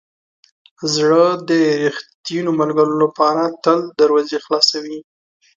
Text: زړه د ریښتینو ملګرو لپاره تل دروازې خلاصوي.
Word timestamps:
زړه 0.95 1.23
د 1.49 1.49
ریښتینو 1.83 2.51
ملګرو 2.61 2.95
لپاره 3.03 3.43
تل 3.63 3.79
دروازې 3.99 4.37
خلاصوي. 4.45 4.99